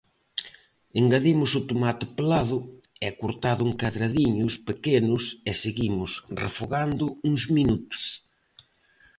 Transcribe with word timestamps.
Engadimos 1.01 1.51
o 1.59 1.61
tomate 1.69 2.05
pelado 2.17 2.57
e 3.07 3.09
cortado 3.21 3.61
en 3.67 3.73
cadradiños 3.81 4.53
pequenos 4.69 5.23
e 5.49 5.51
seguimos 5.63 6.11
refogando 6.43 7.05
uns 7.29 7.43
minutos. 7.57 8.03